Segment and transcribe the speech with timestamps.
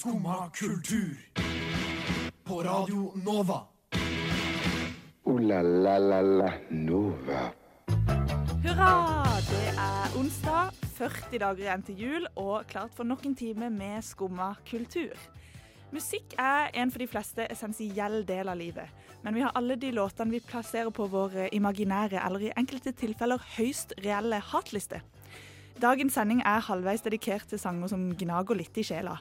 [0.00, 1.16] Skumma kultur.
[2.44, 3.60] På Radio Nova.
[5.24, 7.42] O-la-la-la-la Nova.
[8.64, 8.94] Hurra!
[9.50, 14.00] Det er onsdag, 40 dager igjen til jul og klart for nok en time med
[14.00, 15.12] skumma kultur.
[15.92, 18.88] Musikk er en for de fleste essensiell del av livet,
[19.20, 23.50] men vi har alle de låtene vi plasserer på vår imaginære eller i enkelte tilfeller
[23.58, 25.04] høyst reelle hatliste.
[25.80, 29.18] Dagens sending er halvveis dedikert til sanger som gnager litt i sjela.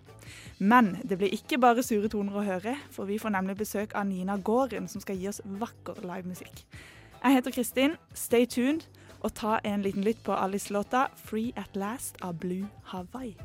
[0.59, 4.07] Men det blir ikke bare sure toner å høre, for vi får nemlig besøk av
[4.09, 6.65] Nina Gården, som skal gi oss vakker livemusikk.
[7.23, 7.95] Jeg heter Kristin.
[8.13, 8.87] Stay tuned,
[9.21, 13.35] og ta en liten lytt på Alice-låta 'Free At Last' av Blue Hawaii.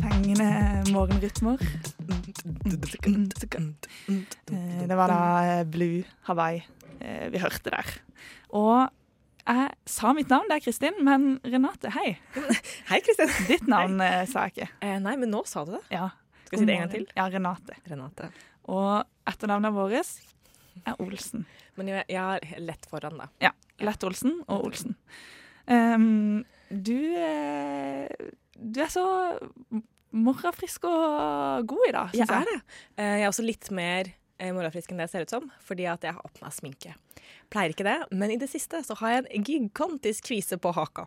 [0.00, 1.58] Fengende morgenrytmer.
[4.50, 6.62] Eh, Det var da Blue Hawaii
[7.00, 7.86] eh, vi hørte der.
[8.56, 8.88] Og
[9.40, 12.18] jeg sa mitt navn, det er Kristin, men Renate, hei.
[12.90, 13.30] Hei, Kristin.
[13.48, 14.26] Ditt navn hei.
[14.30, 14.68] sa jeg ikke.
[14.84, 15.82] Eh, nei, men nå sa du det.
[15.94, 16.10] Ja.
[16.44, 17.06] Skal vi si det en gang til?
[17.16, 17.78] Ja, Renate.
[17.90, 18.28] Renate.
[18.70, 20.12] Og etternavnet vårt
[20.86, 21.46] er Olsen.
[21.78, 23.28] Men jeg, jeg har lett foran, da.
[23.42, 23.52] Ja.
[23.80, 24.96] Lett Olsen og Olsen.
[25.70, 28.08] Um, du eh,
[28.54, 29.04] Du er så
[30.10, 32.60] morrafrisk og god i dag, Jeg Jeg er det.
[32.96, 36.04] Eh, jeg er også litt mer morrafrisk morgenfrisk enn det ser ut som, fordi at
[36.06, 36.94] jeg har på meg sminke.
[37.50, 41.06] Pleier ikke det, men i det siste så har jeg en gigantisk kvise på haka.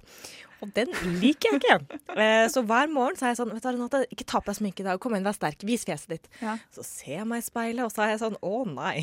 [0.63, 0.91] Og den
[1.21, 1.77] liker jeg ikke.
[2.13, 4.57] Eh, så hver morgen så er jeg sånn Vet du, Renate, ikke ta på deg
[4.59, 4.99] sminke i dag.
[5.01, 5.63] Kom inn, vær sterk.
[5.65, 6.27] Vis fjeset ditt.
[6.43, 6.57] Ja.
[6.75, 9.01] Så ser jeg meg i speilet, og så er jeg sånn Å nei.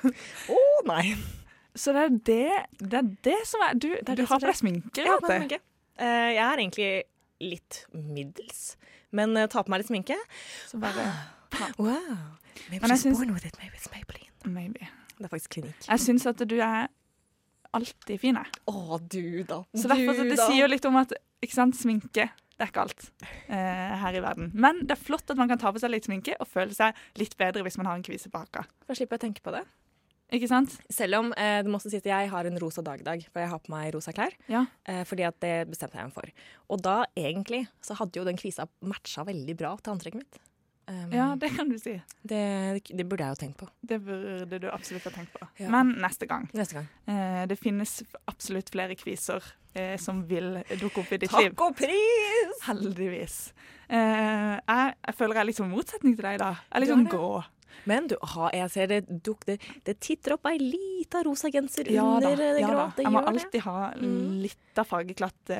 [0.56, 1.04] Å nei.
[1.78, 2.40] Så det er det,
[2.82, 5.60] det er det som er Du, er du har på deg sminke, Renate.
[6.00, 6.90] Eh, jeg er egentlig
[7.40, 8.74] litt middels,
[9.16, 10.18] men eh, ta på meg litt sminke.
[10.68, 11.06] Så bare
[11.78, 12.38] Wow.
[12.70, 13.18] Maybe Men she's synes...
[13.18, 13.56] born with it.
[13.58, 14.30] Maybe it's Maybelline.
[14.44, 14.88] Maybe.
[15.20, 15.80] Det er faktisk klinikk.
[15.84, 16.88] Jeg syns at du er
[17.76, 18.60] alltid fin, jeg.
[18.72, 19.60] Å, du da.
[19.76, 21.12] Så derfor, så det sier jo litt om at
[21.44, 23.04] ikke sant, sminke det er ikke alt
[23.48, 24.50] eh, her i verden.
[24.52, 26.98] Men det er flott at man kan ta på seg litt sminke og føle seg
[27.16, 28.66] litt bedre hvis man har en kvise på haka.
[28.84, 29.62] Da slipper jeg å tenke på det.
[30.36, 30.76] Ikke sant?
[30.92, 33.24] Selv om eh, det må også sies at jeg har en rosa dag i dag,
[33.32, 34.36] for jeg har på meg rosa klær.
[34.52, 34.66] Ja.
[34.84, 36.44] Eh, fordi at det bestemte jeg meg for.
[36.68, 40.40] Og da egentlig så hadde jo den kvisa matcha veldig bra til antrekket mitt.
[40.90, 41.92] Um, ja, det kan du si.
[42.26, 42.40] det,
[42.90, 43.68] det burde jeg jo tenkt på.
[43.86, 45.46] Det burde du absolutt ha tenkt på.
[45.62, 45.68] Ja.
[45.70, 46.48] Men neste gang.
[46.56, 46.88] Neste gang.
[47.06, 49.44] Eh, det finnes absolutt flere kviser
[49.78, 51.52] eh, som vil dukke opp i ditt liv.
[51.54, 52.64] Takk og pris!
[52.66, 53.38] Heldigvis.
[53.86, 56.50] Eh, jeg, jeg føler jeg er litt som motsetning til deg, da.
[56.66, 57.30] Jeg er litt sånn grå.
[57.90, 61.88] Men du, aha, jeg ser det, duk, det, det titter opp ei lita rosa genser
[61.90, 62.30] Ja da.
[62.30, 62.76] under det Ja, grå.
[62.76, 62.86] da.
[62.96, 63.60] Det Jeg må alltid det.
[63.66, 64.40] ha Mm.
[64.42, 65.50] litt av fargeklatt.
[65.50, 65.56] Eh,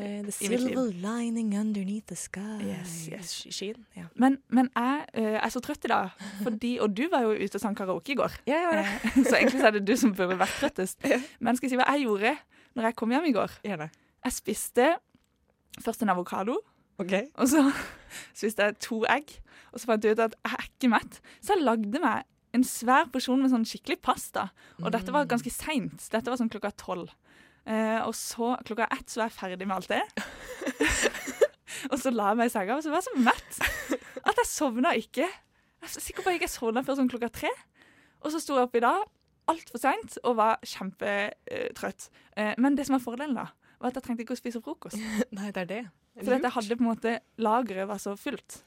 [0.00, 2.58] Eh, The silver lining underneath the sky.
[2.64, 3.32] Yes, yes.
[3.50, 3.84] Skien.
[3.96, 4.04] Ja.
[4.14, 6.10] Men, men jeg uh, er så trøtt i dag,
[6.42, 8.32] fordi, og du var jo ute og sang karaoke i går.
[8.46, 8.80] Ja, ja.
[8.80, 10.98] Eh, så egentlig så er det du som burde vært trøttest.
[11.40, 12.36] Men skal jeg si hva jeg gjorde
[12.76, 13.50] når jeg kom hjem i går?
[13.66, 13.90] Gjør det.
[14.24, 14.88] Jeg spiste
[15.80, 16.58] først en avokado,
[16.98, 17.28] okay.
[17.36, 17.62] og så
[18.38, 19.36] spiste jeg to egg.
[19.70, 22.26] Og så fant jeg ut at jeg er ikke mett, så jeg lagde meg
[22.56, 24.48] en svær porsjon med sånn skikkelig pasta.
[24.82, 26.08] Og dette var ganske seint.
[26.10, 27.12] Dette var sånn klokka tolv.
[27.68, 30.02] Eh, og så klokka ett så var jeg ferdig med alt det.
[31.92, 33.60] og så la jeg meg i senga, og så var jeg så mett
[34.26, 35.28] at jeg sovna ikke.
[35.28, 37.52] Jeg er sikker på at jeg ikke sovna før sånn klokka tre.
[38.24, 39.06] Og så sto jeg opp i dag
[39.50, 42.10] altfor seint og var kjempetrøtt.
[42.36, 43.48] Eh, men det som var fordelen, da,
[43.80, 45.00] var at jeg trengte ikke å spise frokost.
[45.36, 45.82] Nei, det er det.
[46.18, 48.60] For at jeg hadde på en måte Lageret var så fullt.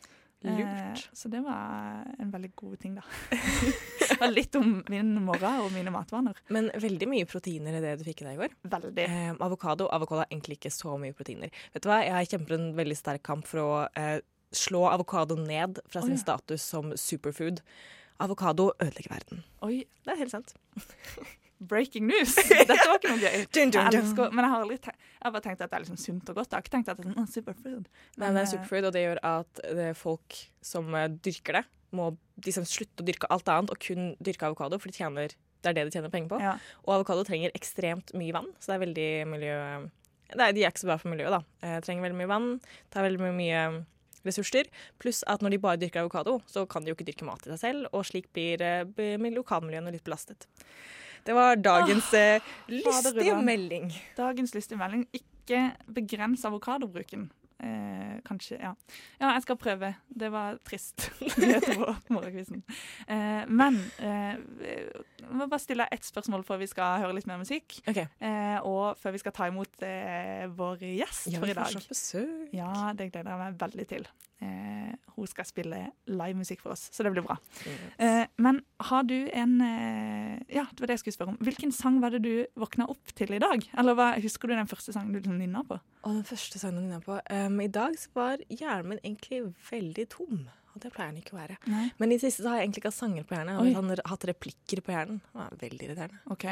[0.43, 1.09] Eh, Lurt.
[1.13, 4.27] så det var en veldig god ting, da.
[4.37, 6.39] litt om min morgen og mine matvaner.
[6.51, 8.57] Men veldig mye proteiner i det du fikk i deg i går.
[8.75, 9.07] Veldig.
[9.07, 11.53] Eh, avokado avokado er egentlig ikke så mye proteiner.
[11.75, 12.01] Vet du hva?
[12.03, 14.17] Jeg kjemper en veldig sterk kamp for å eh,
[14.53, 16.25] slå avokado ned fra sin sin ja.
[16.25, 17.63] status som superfood.
[18.23, 19.47] Avokado ødelegger verden.
[19.65, 20.53] Oi, Det er helt sant.
[21.69, 22.33] breaking news!
[22.49, 23.45] Dette var ikke noe gøy.
[23.47, 23.99] Dun, dun, Jeg dun.
[24.01, 26.39] elsker, men jeg har litt, jeg har bare tenkt at det er liksom sunt og
[26.39, 26.49] godt.
[26.51, 27.87] Jeg har ikke tenkt at det er sånn, «Å, superfood.
[27.87, 30.37] Nei, Men, det er eh, superfood, og det gjør at det er folk
[30.73, 31.63] som eh, dyrker det,
[31.93, 32.09] må
[32.43, 35.77] liksom slutte å dyrke alt annet og kun dyrke avokado, for de tjener, det er
[35.77, 36.41] det de tjener penger på.
[36.41, 36.55] Ja.
[36.87, 39.57] Og avokado trenger ekstremt mye vann, så det er veldig miljø...
[40.33, 41.67] Nei, de er ikke så bra for miljøet, da.
[41.75, 42.47] Jeg trenger veldig mye vann,
[42.89, 43.63] tar veldig mye, mye
[44.25, 44.69] ressurser.
[45.01, 47.53] Pluss at når de bare dyrker avokado, så kan de jo ikke dyrke mat til
[47.53, 50.47] seg selv, og slik blir eh, lokalmiljøene litt belastet.
[51.25, 52.41] Det var dagens eh,
[52.71, 53.91] lystige melding.
[54.17, 55.05] Dagens lystige melding.
[55.15, 57.29] Ikke begrens avokadobruken.
[57.63, 58.73] Eh, kanskje, ja.
[59.21, 59.93] Ja, jeg skal prøve.
[60.19, 61.05] Det var trist.
[63.07, 67.39] Eh, men eh, jeg må bare stille ett spørsmål før vi skal høre litt mer
[67.41, 67.77] musikk.
[67.87, 68.05] Okay.
[68.23, 71.67] Eh, og før vi skal ta imot eh, vår gjest Ja, for i dag.
[71.71, 72.53] får så besøk.
[72.55, 74.07] Ja, det gleder jeg meg veldig til.
[74.43, 75.79] Eh, hun skal spille
[76.09, 77.37] livemusikk for oss, så det blir bra.
[77.97, 81.39] Eh, men har du en eh, Ja, det var det jeg skulle spørre om.
[81.45, 83.63] Hvilken sang var det du våkna opp til i dag?
[83.79, 85.79] Eller hva, husker du den første sangen du nynna på?
[86.03, 89.45] Og den første sangen jeg nynna på um, I dag så var hjernen min egentlig
[89.69, 90.45] veldig tom.
[90.73, 91.57] Og det pleier den ikke å være.
[91.69, 91.87] Nei.
[92.01, 93.59] Men i det siste har jeg egentlig ikke hatt sanger på hjernen.
[93.69, 95.19] Jeg har hatt replikker på hjernen.
[95.21, 96.23] Det var veldig irriterende.
[96.33, 96.47] OK.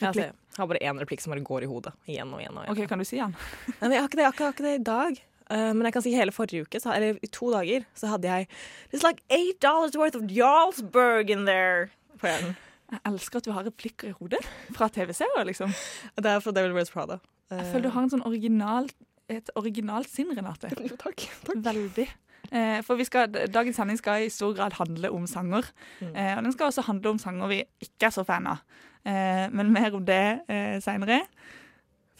[0.00, 1.92] Altså, jeg har bare én replikk som bare går i hodet.
[2.08, 2.56] Igjen og igjen.
[2.56, 2.76] og igjen.
[2.76, 3.34] Ok, Kan du si den?
[3.34, 5.20] Nei, men jeg har ikke det, jeg har ikke, jeg har ikke det i dag.
[5.52, 8.30] Eh, men jeg kan si hele forrige uke, så, eller i to dager, så hadde
[8.30, 8.48] jeg
[8.92, 11.90] It's like eight dollars worth of Jarlsberg in there.
[12.20, 12.56] På hjernen.
[12.92, 14.42] Jeg elsker at du har replikker i hodet
[14.76, 15.72] fra TV-serier, liksom.
[16.16, 17.22] Det er fra Devil Wears Prada.
[17.52, 18.90] Jeg føler du har en sånn original,
[19.32, 20.72] et originalt sinn, Renate.
[20.90, 21.24] Jo, takk.
[21.52, 22.06] Veldig.
[22.52, 25.68] Eh, for vi skal, dagens sending skal i stor grad handle om sanger.
[26.02, 26.12] Mm.
[26.12, 28.60] Eh, og den skal også handle om sanger vi ikke er så fan av.
[29.08, 30.22] Eh, men mer om det
[30.52, 31.22] eh, seinere.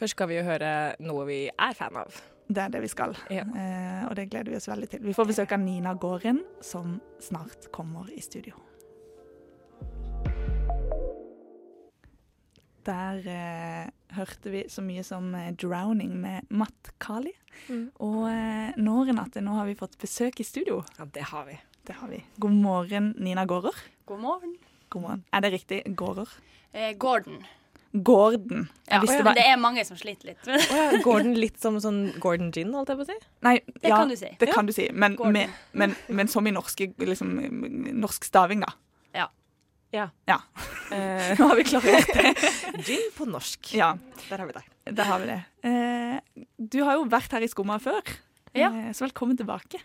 [0.00, 0.70] Først skal vi jo høre
[1.04, 2.16] noe vi er fan av.
[2.48, 3.14] Det er det vi skal.
[3.30, 3.44] Ja.
[3.46, 5.02] Eh, og det gleder vi oss veldig til.
[5.06, 8.58] Vi får besøk av Nina Gården, som snart kommer i studio.
[12.82, 17.32] Der eh, hørte vi så mye som eh, 'Drowning' med Matt Kali.
[17.68, 17.90] Mm.
[18.02, 20.82] Og eh, nå, Renate, nå har vi fått besøk i studio.
[20.98, 21.58] Ja, det har vi.
[21.86, 22.24] Det har vi.
[22.38, 23.76] God morgen, Nina Gårder.
[24.06, 24.56] God morgen.
[24.88, 25.24] God morgen.
[25.32, 25.82] Er det riktig?
[25.96, 26.28] Gårder?
[26.72, 27.44] Eh, Gordon.
[27.92, 28.68] Gården.
[28.88, 30.38] Ja, visste men det er mange som sliter litt.
[30.46, 33.16] det ja, Gordon litt som sånn Gordon Gin, holdt jeg på å si?
[33.44, 34.30] Nei, ja, kan du si.
[34.40, 34.86] Det kan du si.
[34.96, 37.34] Men, med, men, men som i norske, liksom,
[38.00, 38.72] norsk staving, da.
[39.18, 39.26] Ja.
[39.92, 40.06] Ja.
[40.30, 40.38] Ja.
[40.88, 42.32] Uh, Nå har vi klarert det.
[42.88, 43.74] gin på norsk.
[43.76, 43.92] Ja,
[44.30, 44.64] Der har vi det.
[44.96, 45.38] der har vi det.
[45.68, 48.00] Uh, du har jo vært her i Skumma før,
[48.56, 48.72] Ja.
[48.72, 49.82] uh, så velkommen tilbake.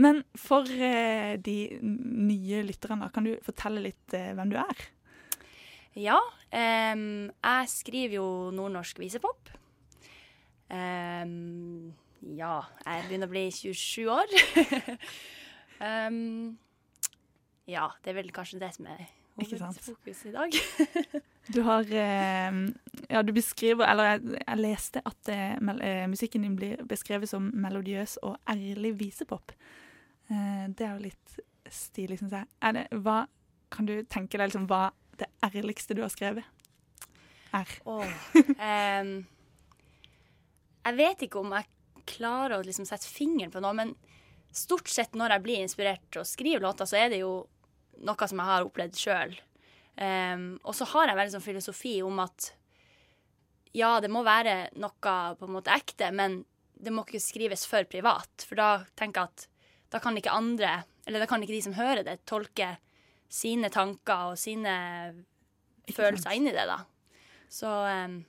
[0.00, 4.86] Men for de nye lytterne, kan du fortelle litt hvem du er?
[5.98, 6.18] Ja,
[6.50, 9.50] Um, jeg skriver jo nordnorsk visepop.
[10.70, 11.92] Um,
[12.34, 14.34] ja, jeg begynner å bli 27 år.
[16.10, 16.56] um,
[17.70, 19.04] ja, det er vel kanskje det som er
[19.38, 20.58] hovedfokus i dag.
[21.50, 27.26] Du har Ja, du beskriver Eller jeg, jeg leste at eh, musikken din blir beskrevet
[27.30, 29.50] som melodiøs og ærlig visepop.
[30.30, 32.46] Eh, det er jo litt stilig, syns jeg.
[32.76, 33.24] Det, hva
[33.72, 34.90] Kan du tenke deg liksom hva
[35.20, 36.46] det ærligste du har skrevet,
[37.56, 37.70] R.
[37.88, 38.06] Oh,
[38.36, 39.14] um,
[40.86, 41.66] jeg vet ikke om jeg
[42.10, 43.94] klarer å liksom sette fingeren på noe, men
[44.54, 47.34] stort sett når jeg blir inspirert til å skrive låter, så er det jo
[48.06, 49.34] noe som jeg har opplevd sjøl.
[50.64, 52.52] og så har jeg veldig sånn filosofi om at
[53.76, 56.40] ja, det må være noe på en måte ekte, men
[56.80, 58.46] det må ikke skrives for privat.
[58.48, 59.46] For da tenker jeg at
[59.94, 62.76] da kan ikke andre, eller da kan ikke de som hører det, tolke
[63.30, 64.74] sine tanker og sine
[65.94, 66.80] følelser inn i det, da.
[67.50, 68.20] Så um,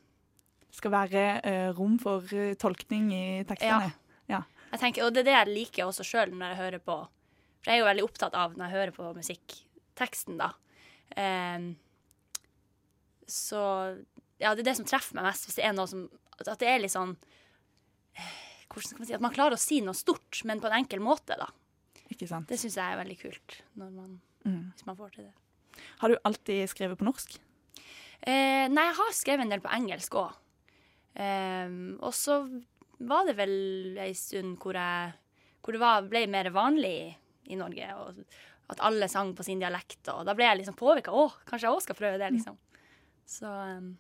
[0.68, 3.92] Det skal være uh, rom for eh, tolkning i tekstene.
[4.72, 6.98] jeg tenker, Og det er det jeg liker også sjøl når jeg hører på
[7.62, 10.54] For jeg er jo veldig opptatt av når jeg hører på musikkteksten, da.
[11.12, 11.74] Um,
[13.28, 13.62] så
[14.42, 16.08] ja, det er det som treffer meg mest, hvis det er noe som
[16.40, 17.14] At det er litt sånn
[18.72, 21.04] Hvordan skal man si At man klarer å si noe stort, men på en enkel
[21.04, 21.50] måte, da.
[22.12, 22.48] Ikke sant?
[22.50, 24.16] Det syns jeg er veldig kult, når man,
[24.46, 24.72] Mm.
[24.74, 25.86] hvis man får til det.
[26.02, 27.38] Har du alltid skrevet på norsk?
[28.22, 30.38] Eh, nei, jeg har skrevet en del på engelsk òg.
[32.02, 32.36] og så
[33.08, 35.14] var det vel ei stund hvor, jeg,
[35.62, 37.16] hvor det var, ble mer vanlig
[37.52, 38.22] i Norge, og
[38.72, 40.06] at alle sang på sin dialekt.
[40.14, 41.14] Og da ble jeg liksom påvirka.
[41.14, 42.58] Å, kanskje jeg òg skal prøve det, liksom.
[43.28, 43.94] Så um,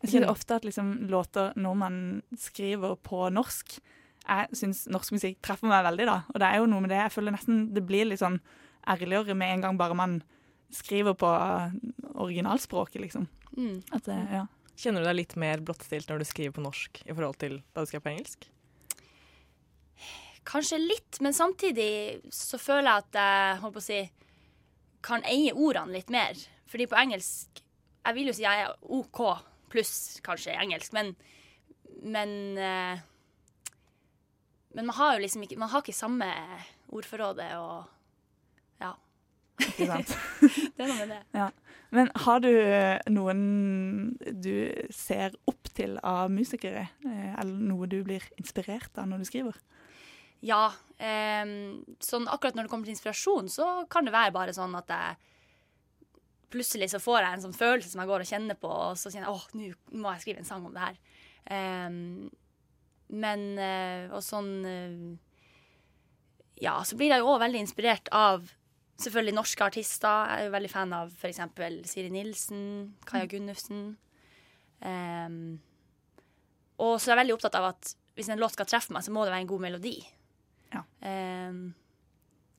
[0.00, 1.96] Jeg synes ofte at liksom låter når man
[2.38, 6.18] skriver på norsk Jeg syns norsk musikk treffer meg veldig, da.
[6.32, 7.00] Og det er jo noe med det.
[7.02, 8.40] Jeg føler nesten det blir litt sånn
[8.88, 10.22] ærligere med en gang bare man
[10.70, 11.28] skriver på
[12.14, 13.26] originalspråket, liksom.
[13.56, 13.82] mm.
[13.92, 14.46] At, ja.
[14.80, 17.82] Kjenner du deg litt mer blottstilt når du skriver på norsk i forhold til da
[17.82, 18.46] du skrev på engelsk?
[20.48, 23.98] Kanskje litt, men samtidig så føler jeg at jeg holdt på å si,
[25.04, 26.38] kan eie ordene litt mer.
[26.70, 27.62] Fordi på engelsk
[28.00, 29.20] Jeg vil jo si jeg er OK
[29.70, 31.14] pluss kanskje engelsk, men
[32.00, 33.00] Men, eh,
[34.72, 36.28] men man har jo liksom ikke Man har ikke samme
[36.88, 37.84] ordforrådet og
[38.80, 38.94] Ja.
[39.60, 40.12] Ikke sant?
[40.76, 41.48] Det er noe med det.
[41.92, 43.40] Men har du eh, noen
[44.40, 44.52] du
[44.94, 46.86] ser opp til av musikere?
[47.04, 49.58] eh, Eller noe du blir inspirert av når du skriver?
[50.46, 50.70] Ja.
[50.96, 51.44] Eh,
[52.00, 55.26] sånn akkurat når det kommer til inspirasjon, så kan det være bare sånn at jeg
[56.50, 59.06] Plutselig så får jeg en sånn følelse som jeg går og kjenner på, og så
[59.12, 60.96] kjenner jeg åh, nå må jeg skrive en sang om det her.
[61.46, 61.90] Eh,
[63.22, 63.44] men
[64.16, 64.96] Og sånn eh,
[66.64, 68.50] Ja, så blir jeg jo òg veldig inspirert av
[69.04, 70.30] selvfølgelig norske artister.
[70.30, 71.40] Jeg er jo veldig fan av f.eks.
[71.90, 72.62] Siri Nilsen,
[73.08, 73.82] Kaja Gunnufsen.
[74.80, 75.58] Um,
[76.80, 79.12] og så er jeg veldig opptatt av at hvis en låt skal treffe meg, så
[79.12, 79.98] må det være en god melodi.
[80.72, 80.84] Ja.
[81.04, 81.74] Um,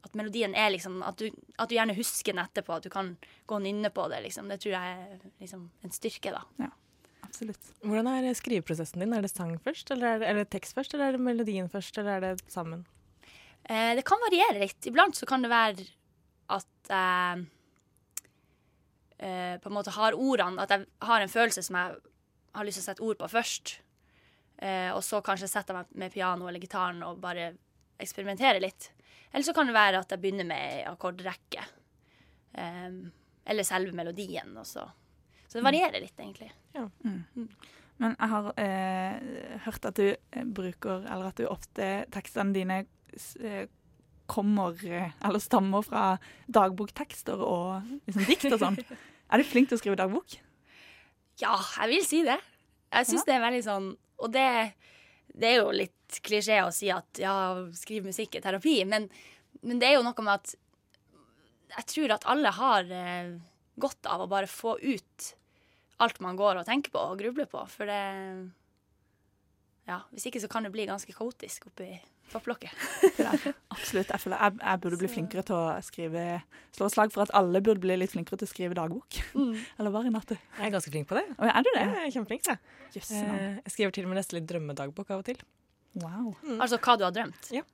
[0.01, 1.27] At melodien er liksom at du,
[1.61, 3.13] at du gjerne husker den etterpå, at du kan
[3.45, 4.23] gå og nynne på det.
[4.25, 4.49] liksom.
[4.49, 6.71] Det tror jeg er liksom en styrke, da.
[7.21, 7.69] Absolutt.
[7.85, 9.13] Hvordan er skriveprosessen din?
[9.13, 11.97] Er det sang først, eller er det, eller tekst først, eller er det melodien først,
[12.01, 12.81] eller er det sammen?
[13.69, 14.81] Eh, det kan variere litt.
[14.89, 15.85] Iblant så kan det være
[16.91, 17.45] jeg
[19.17, 21.99] eh, på en måte har ordene At jeg har en følelse som jeg
[22.57, 23.75] har lyst til å sette ord på først.
[24.61, 27.53] Eh, og så kanskje setter jeg meg med piano eller gitaren og bare
[28.01, 28.91] eksperimenterer litt.
[29.31, 31.67] Eller så kan det være at jeg begynner med ei akkordrekke.
[32.59, 32.89] Eh,
[33.51, 34.51] eller selve melodien.
[34.59, 34.85] Og så.
[35.47, 36.51] så det varierer litt, egentlig.
[38.01, 42.79] Men jeg har eh, hørt at du eh, bruker, eller at du ofte tekstene dine
[42.81, 43.67] eh,
[44.29, 46.05] kommer, eh, eller stammer fra
[46.47, 48.79] dagboktekster og liksom, dikt og sånn.
[49.31, 50.37] er du flink til å skrive dagbok?
[51.41, 52.37] Ja, jeg vil si det.
[52.91, 53.85] Jeg syns det er veldig sånn
[54.19, 54.47] Og det,
[55.31, 57.33] det er jo litt klisjé å si at ja,
[57.77, 59.07] skriv musikk er terapi, men,
[59.63, 60.55] men det er jo noe med at
[61.71, 63.31] jeg tror at alle har eh,
[63.79, 65.29] godt av å bare få ut
[66.03, 68.01] alt man går og tenker på og grubler på, for det
[69.89, 71.87] Ja, hvis ikke så kan det bli ganske kaotisk oppi
[72.31, 72.71] topplokket.
[73.73, 74.07] Absolutt.
[74.13, 76.21] Jeg føler jeg, jeg burde bli flinkere til å skrive
[76.71, 79.17] Slå slag for at alle burde bli litt flinkere til å skrive dagbok.
[79.81, 80.37] Eller hva, Renate?
[80.55, 81.25] Jeg er ganske flink på det.
[81.35, 81.81] Og er du det?
[81.83, 82.61] Jeg er kjempeflink, jeg.
[82.95, 85.41] Yes, Eh, Jeg skriver til og med nesten litt drømmedagbok av og til.
[85.99, 86.31] Wow.
[86.55, 87.51] Altså hva du har drømt.
[87.51, 87.65] Ja.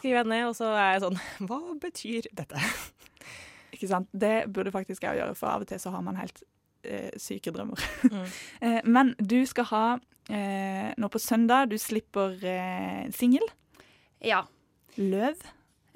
[0.00, 2.58] Skriver jeg ned, og så er jeg sånn Hva betyr dette?
[3.72, 4.10] Ikke sant?
[4.12, 6.42] Det burde faktisk jeg gjøre, for av og til så har man helt
[6.84, 7.80] eh, syke drømmer.
[8.10, 8.24] Mm.
[8.66, 9.84] eh, men du skal ha
[10.28, 13.44] eh, nå på søndag Du slipper eh, singel,
[14.22, 14.44] Ja.
[15.00, 15.40] Løv,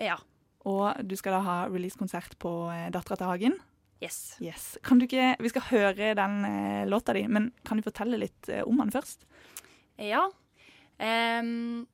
[0.00, 0.16] ja.
[0.64, 3.59] og du skal da ha releasekonsert på eh, Dattera til Hagen.
[4.02, 4.37] Yes.
[4.40, 4.64] Yes.
[4.85, 8.49] Kan du ikke, Vi skal høre den eh, låta di, men kan du fortelle litt
[8.52, 9.25] eh, om den først?
[10.00, 10.26] Ja.
[10.97, 11.87] Um,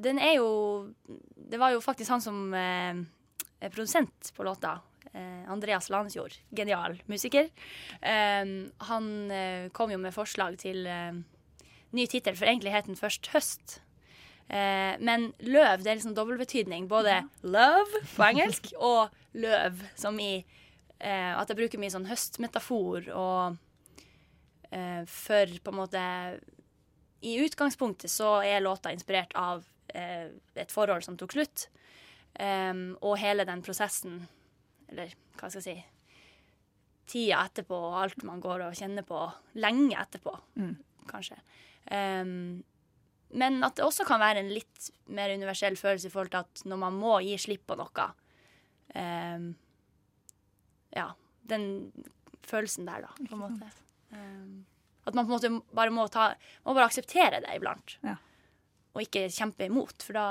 [0.00, 0.48] den er jo
[1.36, 3.04] Det var jo faktisk han som er
[3.72, 4.78] produsent på låta.
[5.16, 6.36] Eh, Andreas Landsjord.
[6.56, 7.48] Genial musiker.
[8.02, 11.16] Ehm, han eh, kom jo med forslag til eh,
[11.96, 13.78] ny tittel, for egentlig het den først Høst.
[14.46, 16.88] Eh, men løv det er liksom dobbeltbetydning.
[16.90, 20.34] Både love på engelsk og løv, som i
[21.00, 23.56] eh, at jeg bruker mye sånn høstmetafor og
[24.70, 26.04] eh, for på en måte
[27.26, 29.64] i utgangspunktet så er låta inspirert av
[29.96, 31.70] eh, et forhold som tok slutt.
[32.36, 34.18] Og hele den prosessen,
[34.90, 35.84] eller hva skal jeg si
[37.06, 39.18] Tida etterpå og alt man går og kjenner på
[39.62, 40.72] lenge etterpå, Mm.
[41.06, 41.36] kanskje.
[41.86, 42.64] Um,
[43.30, 46.62] men at det også kan være en litt mer universell følelse i forhold til at
[46.66, 48.08] når man må gi slipp på noe
[48.96, 49.46] um,
[50.96, 51.12] Ja,
[51.46, 51.92] den
[52.46, 53.70] følelsen der, da, på en måte.
[54.10, 54.64] Um,
[55.06, 56.32] at man på en måte bare må, ta,
[56.64, 57.98] må bare akseptere det iblant.
[58.02, 58.16] Ja.
[58.94, 60.26] Og ikke kjempe imot, for da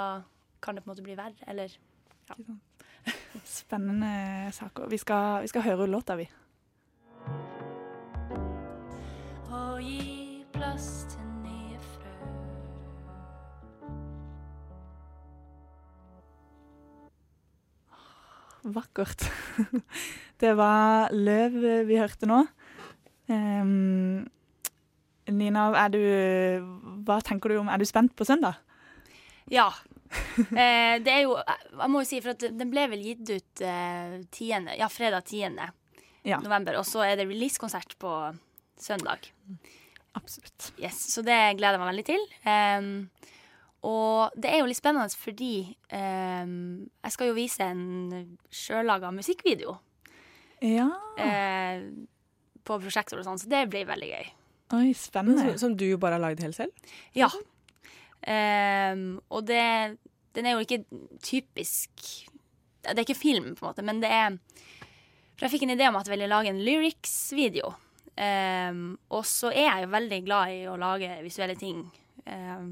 [0.59, 1.39] kan det på en måte bli verre.
[1.47, 1.71] Eller
[3.59, 4.89] Spennende saker.
[4.89, 6.27] Vi skal, vi skal høre låta, vi.
[9.51, 12.13] Å gi plass til nye frø.
[18.75, 19.27] Vakkert.
[20.41, 21.53] Det var Løv
[21.87, 22.41] vi hørte nå.
[23.31, 24.25] Um,
[25.31, 26.01] Nina, du,
[27.07, 28.59] hva tenker du om Er du spent på søndag?
[29.51, 29.69] Ja.
[30.35, 33.61] Eh, det er jo Jeg må jo si, for at den ble vel gitt ut
[33.65, 35.57] eh, 10., ja, fredag 10.
[36.25, 36.39] Ja.
[36.41, 36.77] november.
[36.79, 38.11] Og så er det releasekonsert på
[38.81, 39.27] søndag.
[40.15, 40.71] Absolutt.
[40.81, 42.23] Yes, så det gleder jeg meg veldig til.
[42.47, 42.87] Um,
[43.85, 45.51] og det er jo litt spennende fordi
[45.93, 49.75] um, jeg skal jo vise en sjøllaga musikkvideo
[50.65, 50.87] Ja.
[51.19, 51.83] Uh,
[52.65, 54.31] på prosjektor og sånn, så det blir veldig gøy.
[54.73, 55.57] Oi, Som, spennende.
[55.61, 56.73] som du bare har lagd helt selv?
[57.13, 57.29] Ja.
[58.25, 59.97] Em, og det
[60.33, 60.79] Den er jo ikke
[61.21, 61.91] typisk
[62.81, 64.39] Det er ikke film, på en måte, men det er
[65.35, 67.73] For jeg fikk en idé om at jeg ville lage en lyrics-video.
[68.15, 71.81] Um, og så er jeg jo veldig glad i å lage visuelle ting.
[72.25, 72.69] Um,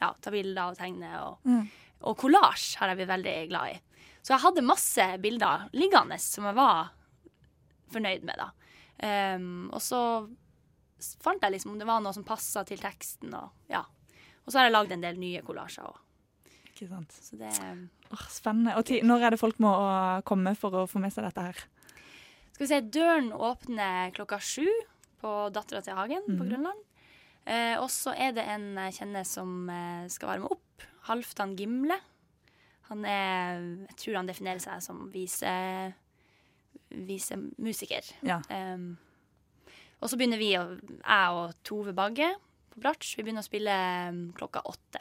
[0.00, 1.10] ja, ta bilder og tegne.
[1.26, 1.64] Og, Mm.
[2.06, 3.80] og collage har jeg blitt veldig glad i.
[4.22, 6.92] Så jeg hadde masse bilder liggende som jeg var
[7.90, 8.50] fornøyd med, da.
[9.74, 10.00] Og så
[11.24, 13.34] fant jeg liksom om det var noe som passa til teksten.
[13.34, 13.82] Og, ja.
[14.50, 15.98] Og så har jeg lagd en del nye kollasjer òg.
[16.72, 17.12] Ikke sant.
[17.14, 17.50] Så det
[18.10, 18.72] Åh, spennende.
[18.74, 19.90] Og ti, når er det folk må å
[20.26, 21.60] komme for å få med seg dette her?
[22.50, 24.66] Skal vi se, døren åpner klokka sju
[25.22, 26.82] på Dattera til Hagen på Grønland.
[27.46, 30.82] Eh, og så er det en jeg kjenner som eh, skal varme opp.
[31.06, 32.00] Halvdan Gimle.
[32.90, 35.54] Han er Jeg tror han definerer seg som vise,
[36.90, 38.10] visemusiker.
[38.26, 38.40] Ja.
[38.50, 38.96] Um,
[40.02, 42.32] og så begynner vi, jeg og Tove Bagge
[42.70, 43.74] på bratsj, vi begynner å spille
[44.10, 45.00] um, klokka åtte.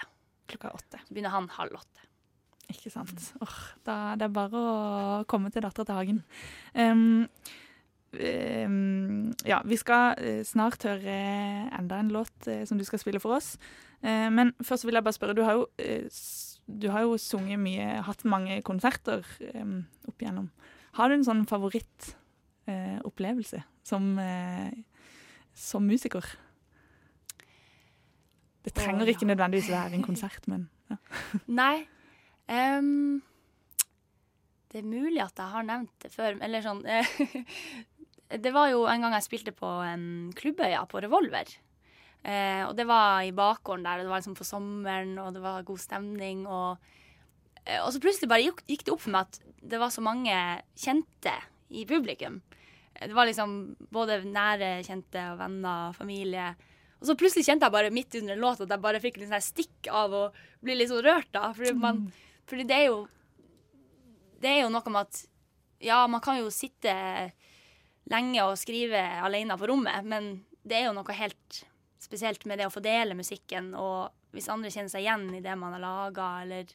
[0.50, 0.98] Klokka åtte.
[1.06, 2.02] Så begynner han halv åtte.
[2.70, 3.32] Ikke sant.
[3.42, 6.20] Åh, da, det er bare å komme til Dattera til Hagen.
[6.76, 7.28] Um,
[8.14, 11.16] um, ja, vi skal eh, snart høre
[11.80, 13.50] enda en låt uh, som du skal spille for oss.
[14.04, 16.06] Uh, men først vil jeg bare spørre, du har jo, uh,
[16.70, 19.22] du har jo sunget mye, hatt mange konserter
[19.56, 19.78] um,
[20.10, 20.48] opp igjennom.
[21.00, 24.04] Har du en sånn favorittopplevelse som,
[25.58, 26.26] som musiker?
[28.70, 29.16] Det trenger Å, ja.
[29.16, 31.00] ikke nødvendigvis være en konsert, men ja.
[31.62, 31.88] Nei.
[32.50, 33.22] Um,
[34.70, 37.16] det er mulig at jeg har nevnt det før, eller sånn eh,
[38.46, 41.50] Det var jo en gang jeg spilte på um, Klubbøya på Revolver.
[42.22, 45.42] Eh, og det var i bakgården der, og det var liksom på sommeren, og det
[45.42, 46.44] var god stemning.
[46.46, 46.78] Og,
[47.64, 49.40] eh, og så plutselig bare gikk, gikk det opp for meg at
[49.74, 50.36] det var så mange
[50.78, 51.34] kjente
[51.74, 52.38] i publikum.
[53.00, 53.56] Det var liksom
[53.94, 56.52] både nære kjente og venner og familie.
[57.00, 59.32] Og så plutselig kjente jeg bare midt under en låt at jeg bare fikk litt
[59.32, 60.24] sånn stikk av å
[60.66, 61.30] bli litt sånn rørt.
[61.32, 61.54] da.
[61.56, 62.02] Fordi, man,
[62.50, 63.08] fordi det er jo
[64.40, 65.22] Det er jo noe med at
[65.84, 66.94] Ja, man kan jo sitte
[68.10, 70.32] lenge og skrive alene på rommet, men
[70.66, 71.60] det er jo noe helt
[72.02, 75.54] spesielt med det å få dele musikken, og hvis andre kjenner seg igjen i det
[75.60, 76.72] man har laga, eller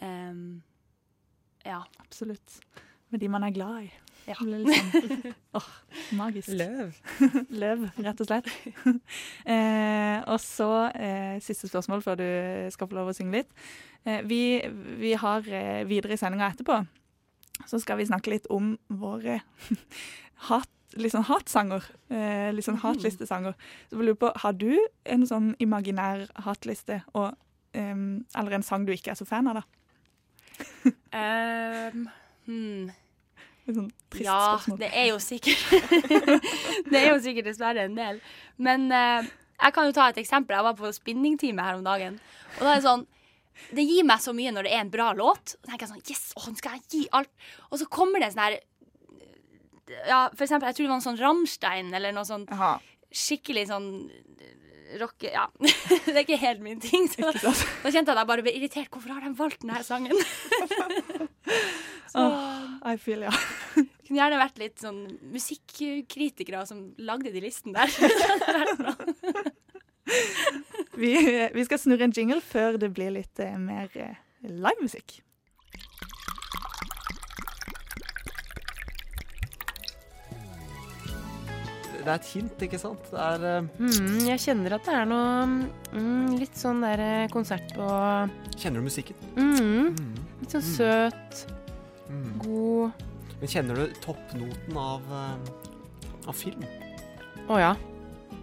[0.00, 0.62] um,
[1.66, 1.82] Ja.
[1.98, 2.60] Absolutt.
[3.10, 3.90] Med de man er glad i.
[4.28, 4.34] Ja.
[4.44, 5.68] Liksom, åh,
[6.12, 6.48] magisk.
[6.52, 6.92] Løv.
[7.62, 8.50] Løv, rett og slett.
[9.54, 12.28] eh, og så eh, siste spørsmål før du
[12.74, 13.54] skal få lov å synge litt.
[14.04, 14.42] Eh, vi,
[15.00, 16.82] vi har eh, videre i sendinga etterpå,
[17.64, 19.40] så skal vi snakke litt om våre
[20.50, 21.88] hat, sånn hatsanger.
[22.12, 23.56] Eh, litt sånn hatlistesanger.
[23.88, 24.74] Så jeg lurer på, har du
[25.08, 27.32] en sånn imaginær hatliste, og,
[27.72, 29.66] eller en sang du ikke er så fan av, da?
[31.14, 32.08] Ehm,
[32.48, 32.88] hmm.
[33.68, 34.78] Sånn trist Ja, spørsmål.
[34.80, 35.60] det er jo sikkert
[36.90, 38.20] Det er jo sikkert dessverre en del.
[38.56, 39.28] Men eh,
[39.58, 40.56] jeg kan jo ta et eksempel.
[40.56, 42.16] Jeg var på spinningtime her om dagen.
[42.56, 43.04] Og da er det sånn
[43.74, 45.56] Det gir meg så mye når det er en bra låt.
[45.58, 47.32] Og tenker jeg sånn Yes, å, nå skal jeg gi alt.
[47.68, 48.58] Og så kommer det en sånn her
[50.08, 52.74] Ja, for eksempel, jeg tror det var en sånn Rammstein eller noe sånn Aha.
[53.08, 53.92] skikkelig sånn
[55.00, 55.28] rocke...
[55.32, 55.46] Ja.
[56.06, 57.08] det er ikke helt min ting.
[57.12, 58.88] Så da kjente jeg at jeg bare ble irritert.
[58.92, 60.16] Hvorfor har de valgt denne sangen?
[62.12, 62.24] så
[62.92, 63.32] I feel, ja.
[64.08, 65.00] kunne gjerne vært litt sånn
[65.34, 67.88] musikkritikere som lagde de listene der.
[70.98, 71.10] Vi,
[71.54, 74.16] vi skal snurre en jingle før det blir litt eh, mer eh,
[74.48, 75.18] livemusikk.
[81.98, 83.08] Det er et hint, ikke sant?
[83.10, 85.46] Det er eh, Mm, jeg kjenner at det er noe
[85.92, 87.88] mm, litt sånn der eh, konsert på
[88.56, 89.18] Kjenner du musikken?
[89.36, 90.14] mm, Mm.
[90.40, 91.42] Litt sånn søt,
[92.08, 92.38] Mm.
[92.42, 93.04] god
[93.40, 96.64] Men kjenner du toppnoten av, eh, av film?
[97.48, 97.74] Å ja.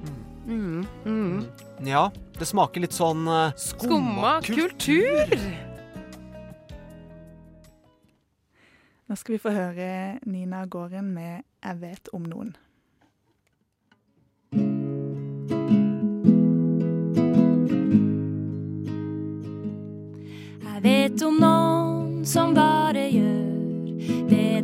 [0.06, 0.22] Mm.
[0.48, 1.46] Mm, mm.
[1.86, 5.34] Ja, det smaker litt sånn uh, Skumma kultur!
[9.06, 9.88] Nå skal vi få høre
[10.26, 12.56] Nina Gården med 'Jeg vet om noen'.
[20.66, 23.35] Jeg vet om noen som bare gjør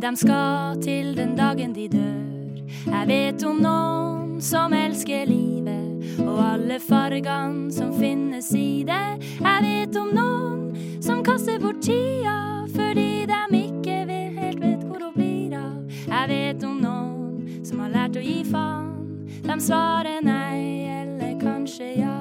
[0.02, 2.62] det de skal til den dagen de dør.
[2.86, 9.22] Jeg vet om noen som elsker livet og alle fargene som finnes i det.
[9.38, 15.04] Jeg vet om noen som kaster bort tida fordi de ikke vet, helt vet hvor
[15.04, 15.76] hun blir av.
[16.08, 18.88] Jeg vet om noen som har lært å gi faen.
[19.46, 22.16] De svarer nei eller kanskje ja.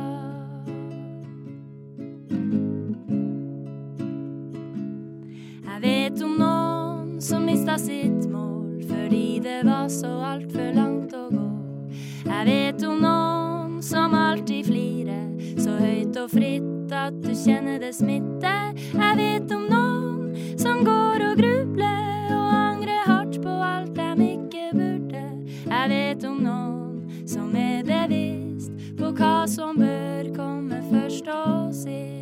[5.66, 6.71] Jeg vet om noen
[7.32, 11.46] som mista sitt mål fordi det var så altfor langt å gå.
[12.26, 17.94] Jeg vet om noen som alltid flirer så høyt og fritt at du kjenner det
[17.96, 18.52] smitte.
[18.76, 24.66] Jeg vet om noen som går og grubler og angrer hardt på alt de ikke
[24.76, 25.26] burde.
[25.72, 32.21] Jeg vet om noen som er bevisst på hva som bør komme først og sist.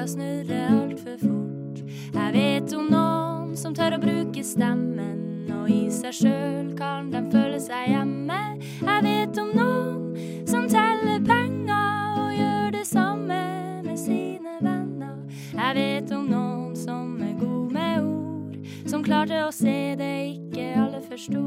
[0.00, 1.80] Jorda snurrer altfor fort.
[2.14, 7.20] Jeg vet om noen som tør å bruke stemmen og i seg sjøl kan de
[7.32, 8.38] føle seg hjemme.
[8.80, 13.40] Jeg vet om noen som teller penger og gjør det samme
[13.84, 15.20] med sine venner.
[15.52, 20.72] Jeg vet om noen som er god med ord, som klarte å se det ikke
[20.80, 21.44] alle forsto.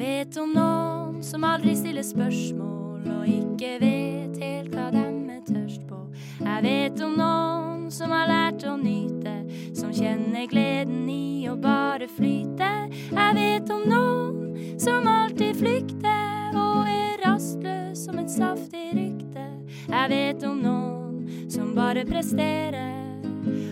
[0.00, 5.02] Vet om noen som aldri stiller spørsmål og ikke vet helt hva de
[5.34, 5.98] er tørst på.
[6.40, 9.34] Jeg vet om noen som har lært å nyte,
[9.76, 12.70] som kjenner gleden i å bare flyte.
[13.10, 19.46] Jeg vet om noen som alltid flykter og er rastløs som et saftig rykte.
[19.90, 23.20] Jeg vet om noen som bare presterer,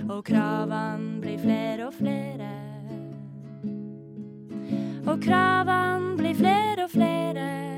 [0.09, 2.68] og kravene blir flere og flere.
[5.09, 7.78] Og kravene blir flere og flere.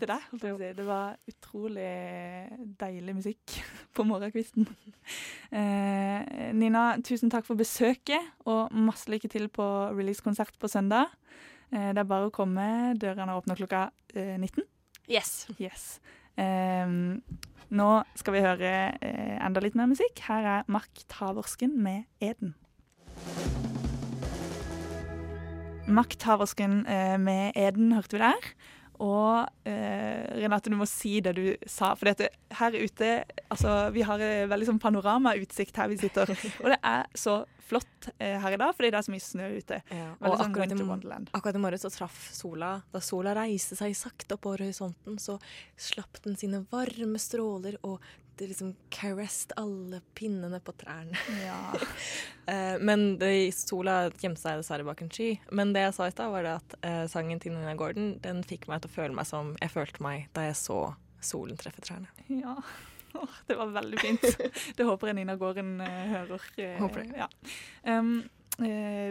[0.00, 0.26] Til deg.
[0.32, 0.52] si.
[0.78, 1.88] Det var utrolig
[2.80, 3.56] deilig musikk
[3.96, 4.68] på morgenkvisten.
[5.54, 9.62] Eh, Nina, tusen takk for besøket, og masse lykke til på
[9.94, 11.12] releasekonsert på søndag.
[11.70, 12.64] Eh, det er bare å komme.
[12.98, 13.84] Dørene åpner klokka
[14.16, 14.64] eh, 19.
[15.06, 15.46] Yes.
[15.60, 16.00] Yes.
[16.40, 17.22] Ehm,
[17.74, 20.24] nå skal vi høre eh, enda litt mer musikk.
[20.26, 22.54] Her er Mark Tavorsken med 'Eden'.
[25.86, 28.54] Mark Tavorsken eh, med 'Eden' hørte vi der.
[29.02, 31.92] Og eh, Renate, du må si det du sa.
[31.98, 33.10] For dette, her ute
[33.48, 36.30] altså, Vi har eh, veldig sånn panoramautsikt her vi sitter.
[36.62, 39.48] Og det er så flott eh, her i dag, fordi det er så mye snø
[39.56, 39.80] ute.
[39.88, 42.74] Ja, og sånn akkurat i, akkurat i morges så traff sola.
[42.92, 45.38] Da sola reiste seg sakte oppover horisonten, så
[45.80, 48.04] slapp den sine varme stråler, og
[48.38, 51.18] det liksom caressed alle pinnene på trærne.
[51.44, 51.60] Ja.
[52.44, 55.30] Eh, men det, sola gjemte seg dessverre bak en sky.
[55.56, 58.42] Men det jeg sa i stad, var det at eh, sangen til Nina Gordon den
[58.44, 60.80] fikk meg til å føle meg som jeg følte meg da jeg så
[61.24, 62.10] solen treffe trærne.
[62.28, 62.58] Ja.
[63.14, 64.24] Oh, det var veldig fint.
[64.76, 66.46] Det håper jeg Nina Gordon eh, hører.
[66.58, 67.20] eh, Håper det.
[67.22, 67.28] Ja.
[67.86, 68.24] Um,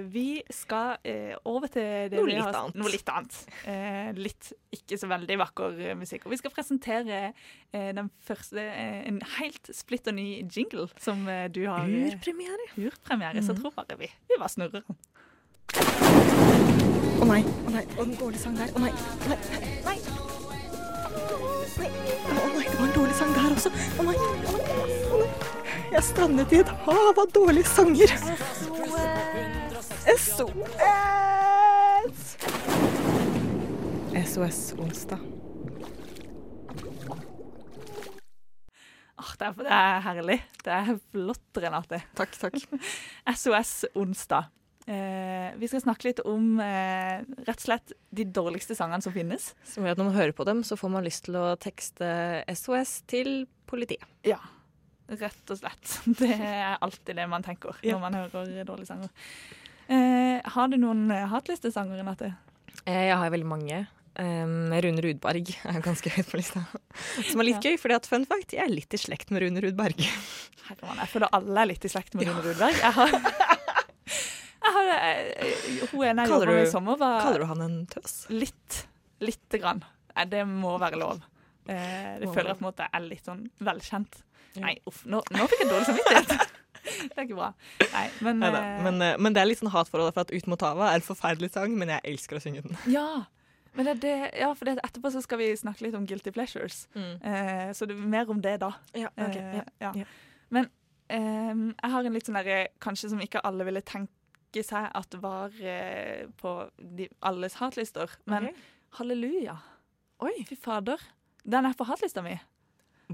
[0.08, 2.69] vi skal eh, over til det Noe litt har.
[2.79, 3.39] Noe litt annet.
[3.67, 6.25] Eh, litt ikke så veldig vakker eh, musikk.
[6.25, 7.19] Og vi skal presentere
[7.73, 11.84] eh, den første, eh, en helt splitter ny jingle som eh, du har.
[11.91, 12.69] Urpremiere.
[12.79, 13.41] Urpremiere.
[13.41, 13.47] mm.
[13.49, 13.62] Så Mhm.
[13.62, 14.08] tror bare vi.
[14.32, 14.95] Vi bare snurrer den.
[17.23, 18.71] Å nei, å nei, og en dårlig sang der.
[18.71, 18.91] Å nei,
[19.27, 19.38] nei,
[19.84, 19.99] nei.
[21.03, 23.69] Å nei, det var en dårlig sang der også.
[23.69, 24.17] Å å nei, å
[24.88, 25.02] nei.
[25.93, 28.10] Jeg strandet i et hav av dårlige sanger.
[30.10, 30.71] SOS!
[34.32, 35.21] SOS onsdag.
[39.21, 40.39] Åh, det, er, det er herlig.
[40.65, 42.01] Det er flott, Renate.
[42.17, 42.58] Takk, takk.
[43.43, 44.49] SOS onsdag.
[44.89, 49.51] Eh, vi skal snakke litt om eh, rett og slett de dårligste sangene som finnes.
[49.69, 52.10] Som gjør at når man hører på dem, så får man lyst til å tekste
[52.49, 54.10] SOS til politiet.
[54.25, 54.41] Ja,
[55.09, 55.97] rett og slett.
[56.19, 59.09] Det er alltid det man tenker når man hører dårlige sanger.
[59.91, 62.33] Eh, har du noen eh, hatlistesanger, Renate?
[62.85, 63.83] Eh, Jeg har veldig mange.
[64.13, 66.61] Um, Rune Rudberg er ganske høyt på lista.
[67.31, 70.03] Som er litt gøy, for fun fact, jeg er litt i slekt med Rune Rudberg.
[70.67, 72.77] Herremann, jeg føler alle er litt i slekt med Rune Rudberg.
[72.77, 73.15] Jeg har,
[74.63, 75.47] jeg har jeg,
[75.91, 78.13] Hun ene jeg jobba med i sommer, var Kaller du han en tøs?
[78.31, 78.83] litt.
[79.23, 79.81] Lite grann.
[80.15, 81.23] Eh, Det må være lov.
[81.65, 84.21] Eh, det føler jeg på en måte er litt sånn velkjent.
[84.61, 86.33] Nei, uff, nå, nå fikk jeg dårlig samvittighet.
[87.09, 87.51] det er ikke bra.
[87.93, 88.59] Nei, men, Neida.
[88.63, 90.99] eh, Men, eh, men det er litt sånn hatforhold, for at Ut mot havet er
[90.99, 92.77] en forferdelig sang, men jeg elsker å synge den.
[92.93, 93.25] Ja,
[93.73, 96.83] men det, det, ja, for det, etterpå så skal vi snakke litt om guilty pleasures.
[96.93, 98.73] Eh, så det er mer om det da.
[98.93, 99.93] Ja, ok, Eh, ja.
[100.03, 100.05] ja.
[100.53, 100.67] Men
[101.09, 105.15] eh, jeg har en litt sånn derre Kanskje som ikke alle ville tenke seg at
[105.23, 108.11] var eh, på de, alles hatlister.
[108.29, 108.67] Men okay.
[108.99, 109.57] halleluja.
[110.21, 111.01] Oi, Fy fader.
[111.43, 112.35] Den er på hatlista mi.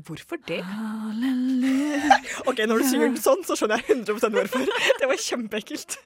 [0.08, 0.60] Hvorfor det?
[0.66, 2.20] Halleluja.
[2.50, 4.70] Ok, Når du synger den sånn, så skjønner jeg 100% hvorfor.
[5.02, 5.98] Det var kjempeekkelt.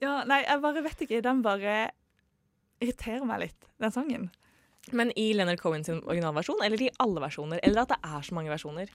[0.00, 1.22] Ja, nei, jeg bare vet ikke.
[1.24, 1.78] Den bare
[2.80, 4.28] irriterer meg litt, den sangen.
[4.96, 7.60] Men i Leonard Cohen sin originalversjon, eller i alle versjoner?
[7.66, 8.92] Eller at det er så mange versjoner?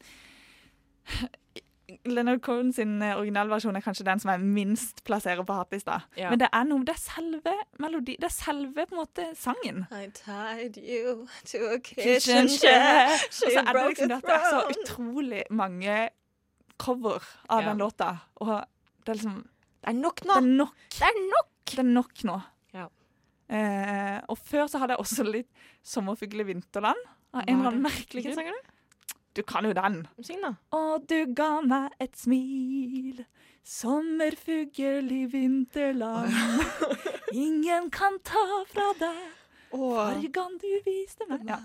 [2.06, 6.00] Leonard Cohen sin eh, originalversjon er kanskje den som jeg minst plasserer på hattlista.
[6.18, 6.32] Ja.
[6.32, 9.84] Men det er noe, det er selve melodi, det er selve på en måte sangen.
[9.94, 13.14] I tied you to a Kitchen chair.
[13.30, 16.00] She Og så er det liksom det at det er så utrolig mange
[16.82, 17.70] cover av Ja.
[17.70, 18.10] den låta.
[18.42, 18.48] Og
[19.06, 19.38] det er liksom
[19.86, 20.58] Det er nok Det er nå.
[20.66, 20.76] nok.
[20.90, 21.52] Det er nok!
[21.70, 22.42] Det er nok nå.
[22.74, 22.88] Ja.
[23.50, 25.50] Eh, og før så hadde jeg også litt
[25.86, 27.06] Sommerfugler vinterland'.
[27.36, 28.56] Av en eller annen merkelig grunn.
[29.36, 30.04] Du kan jo den.
[30.24, 30.54] Syng, da.
[30.78, 33.26] Og du ga meg et smil,
[33.64, 36.32] sommerfugl i vinterland.
[37.46, 39.26] Ingen kan ta fra deg
[39.76, 41.46] fargene du viste meg.
[41.50, 41.60] Ja.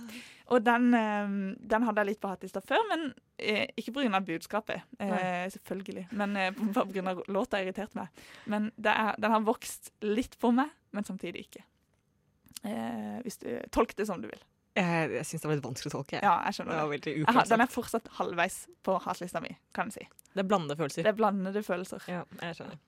[0.51, 1.33] Og den, eh,
[1.73, 4.21] den hadde jeg litt på hattlista før, men eh, ikke pga.
[4.21, 4.83] budskapet.
[4.99, 5.49] Nei.
[5.51, 6.09] selvfølgelig.
[6.13, 7.17] Men eh, bare pga.
[7.29, 8.09] låta irriterte meg.
[8.47, 11.65] Men det er, den har vokst litt på meg, men samtidig ikke.
[12.65, 14.43] Eh, hvis du Tolk det som du vil.
[14.79, 16.21] Jeg, jeg syns det var litt vanskelig å tolke.
[16.23, 17.01] Ja, jeg skjønner det.
[17.09, 17.15] det.
[17.27, 20.27] har, den er fortsatt halvveis på hatlista mi, kan jeg si.
[20.31, 21.07] Det er blandede følelser.
[21.07, 22.07] Det er blandede følelser.
[22.11, 22.79] Ja, jeg skjønner.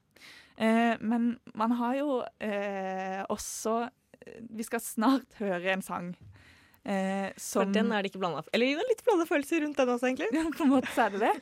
[0.63, 6.11] Eh, men man har jo eh, også eh, Vi skal snart høre en sang
[6.85, 9.95] eh, For den er det ikke blanda Eller det er litt blanda følelser rundt den
[9.95, 10.29] også, egentlig.
[10.37, 11.33] Ja, på en måte så er det det.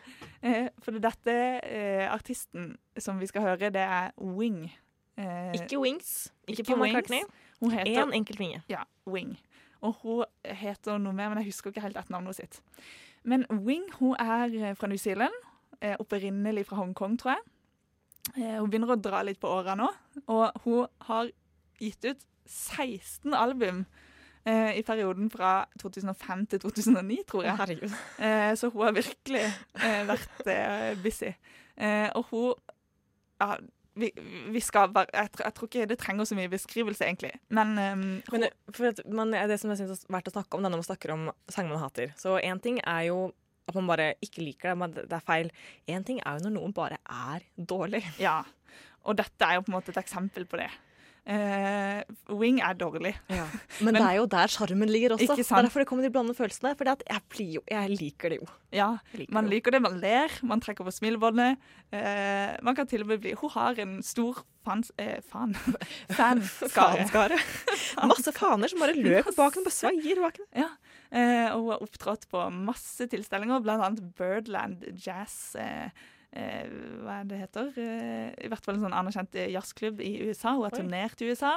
[0.46, 1.34] Eh, for dette
[1.66, 4.62] eh, artisten som vi skal høre, det er Wing.
[5.18, 6.30] Eh, Ikke Wings.
[6.46, 6.86] Ikke, ikke Paul.
[6.86, 7.26] McCartney.
[7.60, 8.62] hun heter Én enkelt vinge.
[8.70, 9.34] Ja, Wing.
[9.86, 12.60] Og hun heter noe mer, men jeg husker ikke helt etternavnet sitt.
[13.22, 15.34] Men Wing hun er eh, fra New Zealand.
[15.80, 17.42] Eh, opprinnelig fra Hongkong, tror jeg.
[18.36, 19.88] Eh, hun begynner å dra litt på åra nå,
[20.28, 21.32] og hun har
[21.80, 23.84] gitt ut 16 album
[24.50, 27.56] i perioden fra 2005 til 2009, tror jeg.
[27.58, 27.96] Herregud.
[28.56, 29.42] Så hun har virkelig
[30.08, 30.48] vært
[31.04, 31.28] busy.
[32.16, 32.54] Og hun
[33.36, 33.50] ja,
[33.98, 34.10] vi,
[34.54, 37.32] vi bare jeg, tror- jeg tror ikke det trenger så mye beskrivelse, egentlig.
[37.48, 40.62] Men, um, Men det, at man, det som jeg synes er verdt å snakke om,
[40.62, 42.14] det er når man snakker om sanger man hater.
[42.16, 43.32] Så én ting er jo
[43.68, 45.50] at man bare ikke liker det, men det er feil.
[45.88, 48.02] Én ting er jo når noen bare er dårlig.
[48.18, 48.40] Ja.
[49.06, 50.70] Og dette er jo på en måte et eksempel på det.
[51.30, 52.00] Eh,
[52.34, 53.12] Wing er dårlig.
[53.84, 55.28] Men, det er jo der sjarmen ligger også.
[55.28, 56.74] Ikke Det er derfor det kommer de blandede følelsene.
[56.78, 58.48] For jeg, jeg liker det jo.
[58.74, 59.54] Ja, liker Man det jo.
[59.56, 61.70] liker det, man ler, man trekker på smilebåndet.
[61.94, 65.54] Eh, man kan til og med bli Hun har en stor fans, eh, fan,
[66.18, 67.06] fanskare.
[67.06, 67.40] Fanskare.
[68.10, 70.50] Masse faner som bare løper bak den, på svaier bak den.
[70.64, 70.70] Ja.
[71.10, 75.54] Eh, og hun har opptrådt på masse tilstelninger, blant annet Birdland Jazz.
[75.58, 75.90] Eh,
[76.30, 77.70] hva er det heter?
[77.74, 80.52] Eh, I hvert fall en sånn anerkjent eh, jazzklubb i USA.
[80.54, 81.56] Hun har turnert i USA.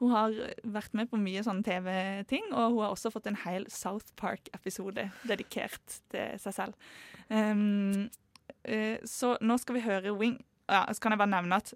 [0.00, 0.36] Hun har
[0.76, 5.06] vært med på mye sånne TV-ting, og hun har også fått en hel South Park-episode
[5.28, 6.92] dedikert til seg selv.
[7.28, 8.08] Um,
[8.64, 10.38] eh, så nå skal vi høre Wing.
[10.70, 11.74] Ja, så kan jeg bare nevne at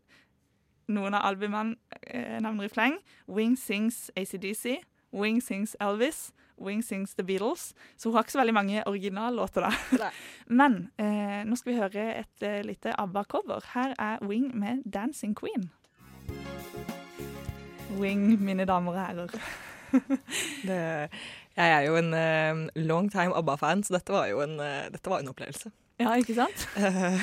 [0.92, 1.76] noen av albumene
[2.06, 2.98] eh, nevner i fleng.
[3.28, 4.82] Wing sings ACDC.
[5.16, 6.28] Wing sings Elvis.
[6.60, 7.72] Wing sings The Beatles.
[7.96, 10.10] Så hun har ikke så veldig mange originallåter, da.
[10.60, 13.70] Men eh, nå skal vi høre et eh, lite ABBA-cover.
[13.74, 15.70] Her er Wing med 'Dancing Queen'.
[17.98, 19.38] Wing, mine damer og herrer.
[20.68, 21.08] Det,
[21.56, 25.10] jeg er jo en uh, long time ABBA-fan, så dette var jo en, uh, dette
[25.10, 25.70] var en opplevelse.
[26.00, 26.66] Ja, ikke sant?
[26.84, 27.20] Eh,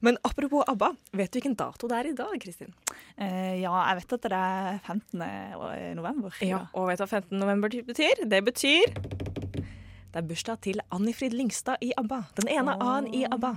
[0.00, 2.72] men apropos ABBA, vet du hvilken dato det er i dag, Kristin?
[3.20, 5.24] Uh, ja, jeg vet at det er 15.
[5.98, 6.38] november.
[6.44, 7.36] Ja, og vet du hva 15.
[7.38, 8.24] november betyr?
[8.24, 12.22] Det betyr Det er bursdag til Annifrid Lyngstad i ABBA.
[12.40, 12.86] Den ene oh.
[12.88, 13.52] A-en i ABBA.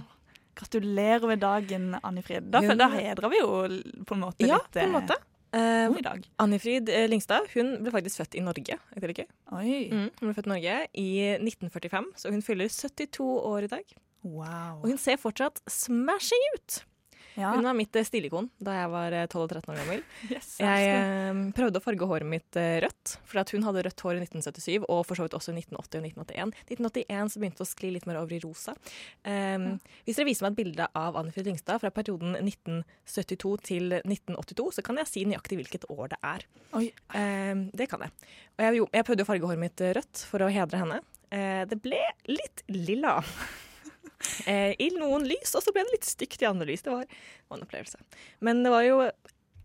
[0.59, 2.51] Gratulerer med dagen, Annifrid.
[2.51, 3.51] Da, da hedrer vi jo
[4.03, 5.19] på en måte Ja, litt på en eh, måte.
[5.55, 6.27] Eh, dag.
[6.43, 8.75] Annifrid eh, Lyngstad hun ble faktisk født i Norge.
[9.95, 13.97] Mm, hun ble født i Norge i 1945, så hun fyller 72 år i dag.
[14.25, 14.81] Wow.
[14.81, 16.83] Og hun ser fortsatt smashing ut!
[17.39, 17.53] Ja.
[17.55, 20.01] Hun var mitt eh, stilikon da jeg var eh, 12 og 13 år gammel.
[20.33, 24.03] Yes, Jeg eh, prøvde å farge håret mitt eh, rødt, for at hun hadde rødt
[24.03, 26.53] hår i 1977, og for så vidt også i 1980 og 1981.
[26.67, 28.75] 1981 så begynte det å skli litt mer over i rosa.
[29.23, 29.69] Um,
[30.07, 34.85] Hvis dere viser meg et bilde av Annifrid Lyngstad fra perioden 1972 til 1982, så
[34.85, 36.45] kan jeg si nøyaktig hvilket år det er.
[36.75, 38.35] Um, det kan jeg.
[38.57, 41.01] Og jeg, jeg prøvde å farge håret mitt eh, rødt for å hedre henne.
[41.29, 43.19] Uh, det ble litt lilla.
[44.45, 46.83] Eh, I noen lys, og så ble det litt stygt i andre lys.
[46.85, 47.05] Det var,
[47.53, 47.99] en opplevelse.
[48.45, 49.01] Men det var jo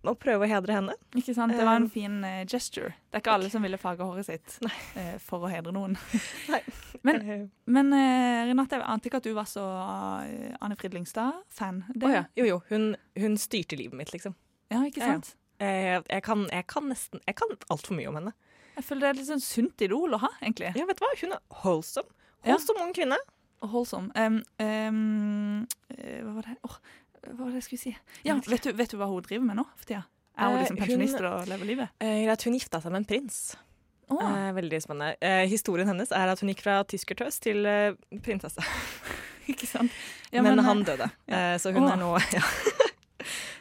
[0.04, 0.94] å prøve å hedre henne.
[1.16, 1.54] Ikke sant?
[1.56, 2.90] Det var en Eh, fin uh, gesture.
[3.08, 4.58] Det er ikke alle som ville farge håret sitt
[5.00, 5.96] eh, for å hedre noen.
[7.04, 11.82] Men, men uh, Renate, jeg ante ikke at du var så uh, Anne Frid Lyngstad-fan.
[12.00, 12.22] Oh, ja.
[12.38, 12.60] Jo, jo.
[12.70, 14.32] Hun, hun styrte livet mitt, liksom.
[14.72, 15.18] Ja, ikke Ja, ja.
[15.18, 15.34] sant?
[15.60, 18.32] Eh, jeg, kan, jeg kan nesten Jeg kan altfor mye om henne.
[18.74, 20.72] Jeg føler det er litt sånn sunt idol å ha, egentlig.
[20.74, 21.12] Ja, vet du hva?
[21.20, 22.10] Hun er wholesome.
[22.42, 22.54] Ja.
[22.54, 23.20] Wholesome ung kvinne.
[23.64, 24.10] Og holdsom.
[24.12, 25.60] Um, um,
[25.96, 26.80] eh, hva var det oh,
[27.24, 27.94] Hva var det jeg skulle si?
[28.26, 30.04] Ja, vet du, vet du hva hun driver med nå for tida?
[30.34, 31.94] Er hun Eh, liksom pensjonist og lever livet?
[32.02, 33.54] Uh, hun gifta seg med en prins.
[34.08, 34.46] Oh.
[34.46, 35.16] Eh, veldig spennende.
[35.20, 38.64] Eh, historien hennes er at hun gikk fra tyskertøs til eh, prinsesse.
[39.50, 39.92] Ikke sant?
[40.30, 41.58] Ja, men, men, han døde, ja.
[41.60, 41.96] så hun oh.
[42.00, 42.42] nå ja.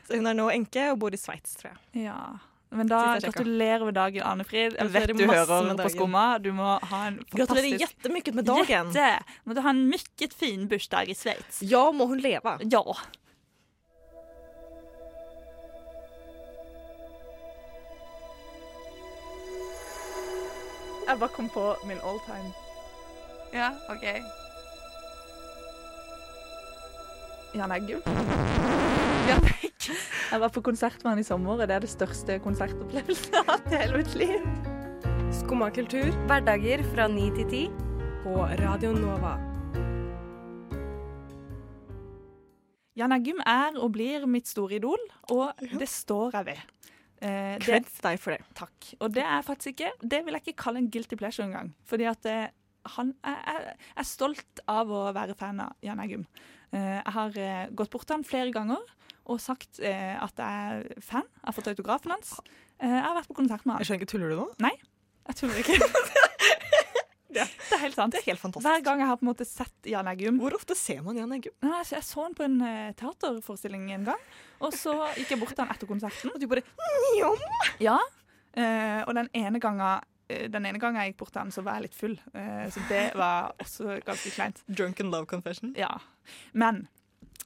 [0.08, 2.06] Så hun er nå enke og bor i Sveits, tror jeg.
[2.08, 2.18] Ja.
[2.74, 4.78] Men da gratulerer med dagen, Anne Frid.
[4.80, 5.90] Jeg vet du hører med på.
[5.94, 6.26] Skumma.
[6.42, 8.94] Du må ha en Gratulerer fantastisk jättemycket med dagen.
[8.94, 9.24] Jätte!
[9.44, 11.62] Må du ha en mycket fin bursdag i Sveits.
[11.62, 12.58] Ja, må hun leve.
[12.62, 12.84] Ja.
[21.08, 22.54] Jeg bare kom på min all time.
[23.54, 24.06] Ja, OK.
[27.54, 28.02] Jan Eggum.
[28.06, 28.83] Jan
[29.24, 29.46] Eggum.
[30.32, 33.44] Jeg var på konsert med han i sommer, og det er det største konsertopplevelsen jeg
[33.46, 34.48] har hatt i hele mitt liv.
[35.38, 37.62] Skumma kultur Hverdager fra 9 til 10.
[38.24, 38.34] på
[38.64, 39.34] Radio Nova.
[43.00, 45.00] Jan Eggum er og blir mitt store idol,
[45.34, 46.90] og det står jeg ved.
[47.24, 48.44] Eh, Creds deg for det.
[48.60, 48.90] takk.
[49.00, 51.72] Og det er faktisk ikke Det vil jeg ikke kalle en guilty pleasure engang.
[51.88, 52.50] Fordi at eh,
[52.98, 56.28] han er, er, er stolt av å være fan av Jan Eggum.
[56.74, 58.84] Eh, jeg har eh, gått bort til han flere ganger
[59.26, 61.28] og sagt eh, at jeg er fan.
[61.40, 62.36] Jeg har fått autografen hans.
[62.80, 63.84] Eh, jeg har vært på konsert med han.
[63.84, 64.48] Jeg skjønner ikke, tuller du nå?
[64.66, 64.74] Nei,
[65.30, 65.78] Jeg tuller ikke.
[67.34, 68.14] det er helt sant.
[68.14, 68.68] Det er helt fantastisk.
[68.68, 71.32] Hver gang jeg har på en måte sett Jan Eggum Hvor ofte ser man Jan
[71.34, 71.56] Eggum?
[71.66, 74.26] Nei, altså, Jeg så han på en eh, teaterforestilling en gang,
[74.64, 76.34] og så gikk jeg bort til han etter konserten.
[76.34, 76.66] Og du bare
[77.16, 77.46] Njom!
[77.84, 78.00] Ja,
[78.58, 81.64] eh, og den ene gangen eh, den ene gangen jeg gikk bort til han, så
[81.66, 82.18] var jeg litt full.
[82.36, 84.62] Eh, så det var også ganske kleint.
[84.68, 85.74] Drunken love confession.
[85.80, 85.96] Ja.
[86.54, 86.86] Men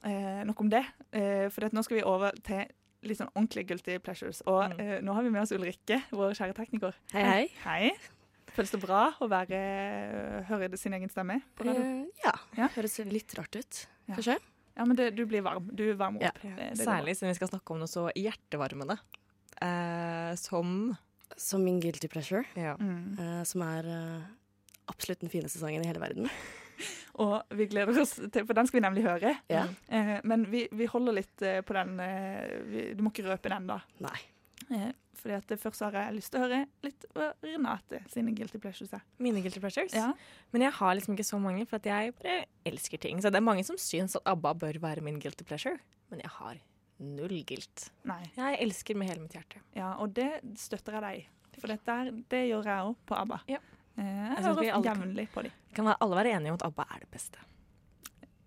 [0.04, 0.84] eh, nok om det.
[1.12, 2.66] Eh, for nå skal vi over til
[3.02, 4.42] litt sånn ordentlig guilty pleasures.
[4.46, 4.80] Og Mm.
[4.80, 6.94] eh, nå har vi med oss Ulrikke, vår kjære tekniker.
[7.12, 7.48] Hei, hei.
[7.64, 7.90] Hei.
[8.56, 11.82] Føles det bra å være, høre sin egen stemme på radio?
[11.82, 12.32] Eh, ja.
[12.56, 12.68] Ja.
[12.74, 14.14] Høres litt rart ut, Ja.
[14.16, 14.38] kanskje?
[14.76, 15.70] Ja, men det, du blir varm.
[15.74, 16.28] Du varmer Ja.
[16.28, 16.40] opp.
[16.42, 18.98] Det- det Særlig siden vi skal snakke om noe så hjertevarmende
[19.62, 20.96] eh, som
[21.36, 22.74] Som min guilty pleasure, ja.
[22.76, 23.18] Mm.
[23.18, 24.22] eh, som er eh,
[24.88, 26.28] absolutt den fineste sangen i hele verden.
[27.24, 29.34] Og vi gleder oss til, for den skal vi nemlig høre.
[29.50, 29.66] Ja.
[29.88, 33.52] Eh, men vi, vi holder litt eh, på den eh, vi, Du må ikke røpe
[33.52, 33.80] den, da.
[34.04, 34.18] Nei.
[34.68, 38.60] Eh, fordi at først har jeg lyst til å høre litt av Renate sine guilty
[38.62, 38.92] pleasures.
[39.22, 39.94] Mine guilty pleasures.
[39.96, 40.12] Ja.
[40.54, 43.22] Men jeg har liksom ikke så mange, for at jeg bare elsker ting.
[43.22, 45.80] Så det er mange som syns at ABBA bør være min guilty pleasure,
[46.12, 46.60] men jeg har
[46.98, 47.88] null guilt.
[48.08, 48.20] Nei.
[48.36, 49.62] Jeg elsker med hele mitt hjerte.
[49.76, 51.26] Ja, og det støtter jeg deg i.
[51.58, 53.40] For dette er, det gjør jeg òg på ABBA.
[53.50, 53.58] Ja.
[53.98, 55.60] Eh, jeg Jeg synes vi hører jevnlig på dem.
[55.74, 57.38] Kan alle være enige om at ABBA er det beste.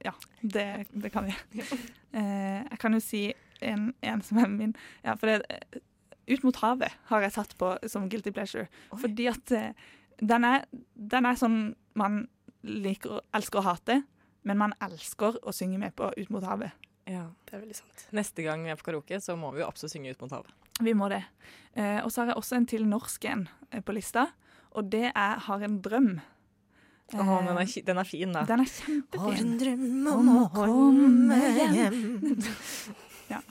[0.01, 1.35] Ja, det, det kan vi.
[2.11, 3.19] Eh, jeg kan jo si
[3.63, 5.77] en, en som er min Ja, for det eh,
[6.27, 8.67] Ut mot havet har jeg satt på som guilty pleasure.
[8.91, 9.71] Fordi at eh,
[10.19, 11.55] den, er, den er sånn
[11.95, 12.25] man
[12.67, 14.01] liker, elsker å hate,
[14.43, 16.75] men man elsker å synge med på Ut mot havet.
[17.07, 17.29] Ja.
[17.47, 18.05] Det er veldig sant.
[18.15, 20.53] Neste gang vi er på karaoke, så må vi jo absolutt synge ut mot havet.
[20.81, 21.23] Vi må det.
[21.73, 24.27] Eh, og så har jeg også en til norsk en eh, på lista,
[24.71, 26.11] og det er Har en drøm.
[27.13, 28.45] Åh, den, er, den er fin, da.
[28.47, 29.21] Den er kjempefin.
[29.21, 31.39] Har en drøm om å komme
[31.75, 32.03] hjem.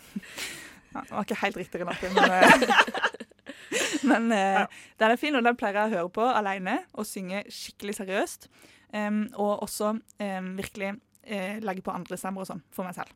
[0.91, 4.65] Ja, det var ikke helt riktig, Renate, men, eh, men ja.
[4.99, 8.49] den er fin, og den pleier jeg å høre på alene og synge skikkelig seriøst.
[8.91, 10.97] Um, og også um, virkelig
[11.31, 13.15] uh, legge på andre stemmer og sånn for meg selv.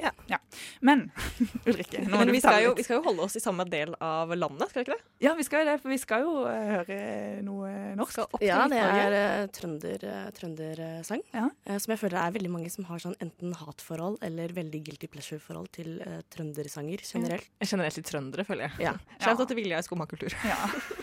[0.00, 0.38] Ja.
[0.80, 1.06] Men
[1.68, 4.32] Ulrikke, nå Men vi skal, jo, vi skal jo holde oss i samme del av
[4.36, 5.14] landet, skal vi ikke det?
[5.26, 6.98] Ja, vi skal jo det, for vi skal jo eh, høre
[7.46, 8.22] noe norsk.
[8.24, 11.24] Opp til Ja, det er uh, trønder, eh, trøndersang.
[11.34, 11.48] Ja.
[11.66, 14.82] eh, som jeg føler det er veldig mange som har sånn enten hatforhold eller veldig
[14.88, 17.50] guilty pleasure-forhold til eh, trøndersanger generelt.
[17.60, 18.90] Generelt til trøndere, føler jeg.
[18.90, 18.96] Ja.
[19.20, 20.34] at det til Vilja i Skumma kultur.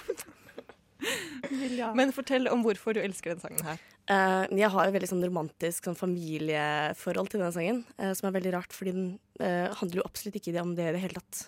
[1.78, 1.92] Ja.
[1.98, 3.82] Men fortell om hvorfor du elsker denne sangen her.
[4.08, 8.38] Uh, jeg har et veldig sånn romantisk sånn familieforhold til denne sangen, uh, som er
[8.38, 9.10] veldig rart, fordi den
[9.42, 11.48] uh, handler jo absolutt ikke om det i det hele tatt.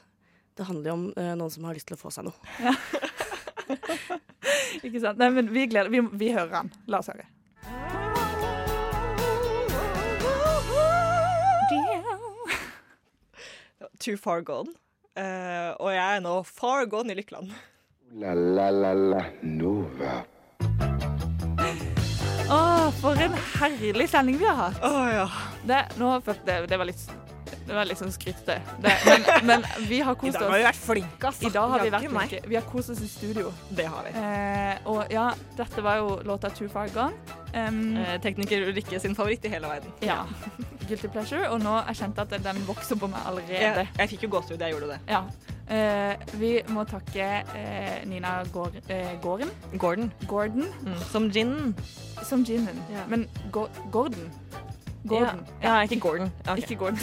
[0.60, 1.06] Det handler jo om
[1.40, 2.36] noen som har lyst til å få seg noe.
[4.86, 5.20] Ikke sant?
[5.22, 6.72] Nei, men vi gleder Vi, vi hører den.
[6.92, 7.28] La oss høre.
[14.00, 14.72] Too far gone.
[15.20, 17.52] Eh, og jeg er nå far gone i Lykkeland.
[18.14, 20.24] La la la la Nova.
[22.50, 22.60] Å,
[23.00, 24.80] for en herlig sending vi har hatt.
[24.82, 25.26] Å ja.
[25.70, 27.04] Det, nå, jeg- det var litt
[27.70, 31.46] det var liksom sånn men, men vi har I dag har vi vært flinke, altså.
[31.46, 32.40] I dag har vi vært flinke.
[32.50, 33.52] Vi har kost oss i studio.
[33.70, 34.14] Det har vi.
[34.18, 37.14] Eh, og ja, dette var jo låta 'Too Far Gone'.
[37.54, 39.92] Um, Eh, tekniker Ulrikke sin favoritt i hele verden.
[40.02, 40.26] ja.
[40.90, 41.50] Guilty pleasure.
[41.54, 43.62] Og nå jeg kjente at den vokser på meg allerede.
[43.86, 45.00] Jeg, jeg fikk jo gåsehud, jeg gjorde det.
[45.08, 45.22] Ja.
[45.70, 49.52] Eh, vi må takke eh, Nina Gård, eh, Gården.
[49.78, 50.12] Gordon.
[50.28, 50.98] Gordon Mm.
[51.12, 51.76] Som gin.
[52.24, 52.82] som ginen.
[52.90, 53.06] Ja.
[53.08, 54.32] Men Go Gordon.
[55.08, 55.46] Gordon.
[55.64, 56.32] Ja, ikke Gordon.
[56.50, 56.58] Okay.
[56.64, 57.00] Ikke Gordon.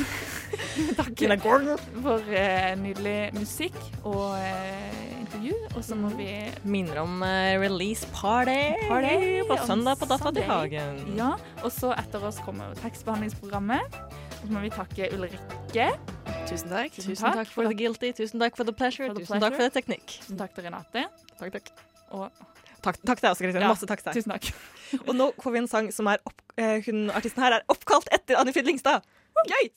[0.98, 1.78] Takk Nina Gordon.
[2.02, 5.54] for uh, nydelig musikk og uh, intervju.
[5.76, 6.28] og så må vi
[6.64, 11.00] Minner om uh, release party, Party på søndag på Dattera til Hagen.
[11.16, 11.32] Ja,
[11.64, 13.96] og så etter oss kommer tekstbehandlingsprogrammet.
[14.36, 15.88] Og så må vi takke Ulrikke.
[16.46, 16.92] Tusen takk.
[17.00, 19.64] Tusen takk for the guilty, tusen takk for the pleasure, For the tusen takk for
[19.64, 19.72] pleasure.
[19.72, 20.18] the teknikk.
[20.20, 21.06] Tusen takk til Renate.
[21.40, 21.72] Takk, takk.
[22.14, 22.28] Og
[22.84, 23.62] Takk, takk til deg også, Kristin.
[23.64, 24.20] Ja, Masse takk til deg.
[24.20, 25.02] tusen takk.
[25.08, 28.08] Og nå får vi en sang som er opp, eh, hun, Artisten her er oppkalt
[28.14, 29.02] etter Anne Frid Lingstad.
[29.48, 29.70] Gøy!